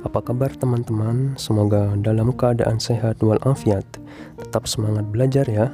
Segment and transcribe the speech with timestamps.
[0.00, 1.36] Apa kabar teman-teman?
[1.36, 3.84] Semoga dalam keadaan sehat walafiat.
[4.40, 5.68] Tetap semangat belajar ya.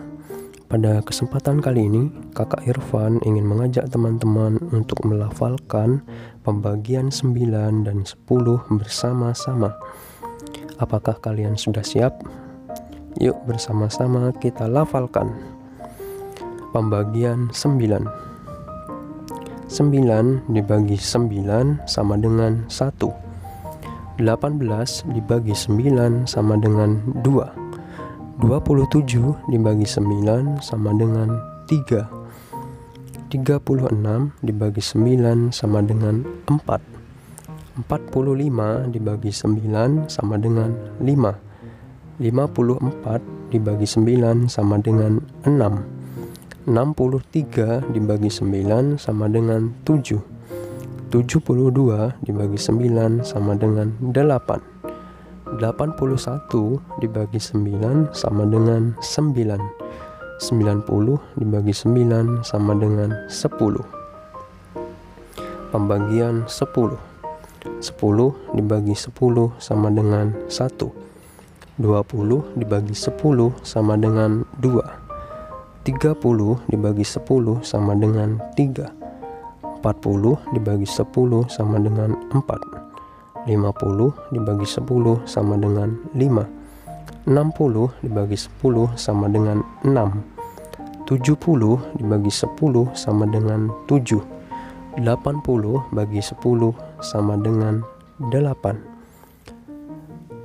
[0.67, 6.03] Pada kesempatan kali ini Kakak Irfan ingin mengajak teman-teman Untuk melafalkan
[6.43, 8.27] Pembagian 9 dan 10
[8.75, 9.79] bersama-sama.
[10.83, 12.19] Apakah kalian sudah siap?
[13.23, 15.39] Yuk bersama-sama kita lafalkan
[16.75, 23.26] Pembagian 9 9 dibagi 9 sama dengan 1
[24.17, 31.37] 18 dibagi 9 sama dengan 2 27 dibagi 9 sama dengan
[31.69, 32.27] 3
[33.29, 36.97] 36 dibagi 9 sama dengan 4
[37.85, 40.73] 45 dibagi 9 sama dengan
[41.05, 45.97] 5 54 dibagi 9 sama dengan 6
[46.67, 50.36] 63 dibagi 9 sama dengan 7
[51.07, 55.63] 72 dibagi 9 sama dengan 8 81
[56.99, 59.31] dibagi 9 sama dengan 9
[60.43, 63.55] 90 dibagi 9 sama dengan 10
[65.71, 66.99] Pembagian 10
[67.79, 70.91] 10 dibagi 10 sama dengan 1
[71.79, 73.15] 20 dibagi 10
[73.63, 79.06] sama dengan 2 30 dibagi 10 sama dengan 3
[79.83, 81.07] 40 dibagi 10
[81.53, 86.67] sama dengan 4 50 dibagi 10 sama dengan 5
[87.27, 90.37] 60 dibagi 10 sama dengan 6
[91.07, 94.19] 70 dibagi 10 sama dengan 7
[94.99, 96.43] 80 bagi 10
[97.03, 97.87] sama dengan
[98.19, 98.97] 8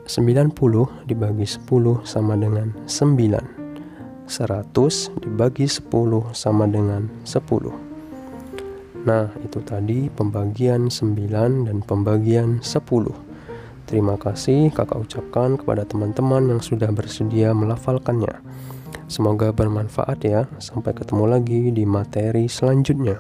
[0.06, 3.62] 90 dibagi 10 sama dengan 9
[4.28, 5.88] 100 dibagi 10
[6.36, 7.91] sama dengan 10
[9.07, 13.31] Nah itu tadi pembagian 9 dan pembagian 10
[13.89, 18.40] Terima kasih kakak ucapkan kepada teman-teman yang sudah bersedia melafalkannya.
[19.11, 20.47] Semoga bermanfaat ya.
[20.63, 23.19] Sampai ketemu lagi di materi selanjutnya.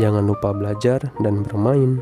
[0.00, 2.00] Jangan lupa belajar dan bermain.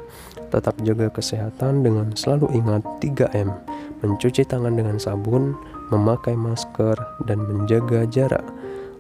[0.54, 3.50] Tetap jaga kesehatan dengan selalu ingat 3M
[3.98, 5.58] Mencuci tangan dengan sabun
[5.90, 6.94] memakai masker,
[7.26, 8.44] dan menjaga jarak.